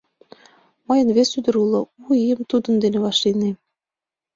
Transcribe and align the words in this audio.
—Мыйын 0.87 1.09
вес 1.15 1.29
ӱдыр 1.37 1.55
уло, 1.63 1.81
У 2.05 2.07
ийым 2.23 2.41
тудын 2.49 2.75
дене 2.83 2.97
вашлийнем. 3.05 3.55